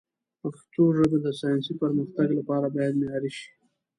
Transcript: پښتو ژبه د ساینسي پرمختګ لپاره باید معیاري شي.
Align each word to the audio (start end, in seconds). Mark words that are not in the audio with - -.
پښتو 0.41 0.83
ژبه 0.97 1.17
د 1.25 1.27
ساینسي 1.39 1.73
پرمختګ 1.81 2.27
لپاره 2.39 2.67
باید 2.75 2.93
معیاري 2.99 3.31
شي. 3.37 3.49